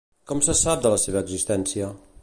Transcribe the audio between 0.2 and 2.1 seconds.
Com se sap de la seva existència?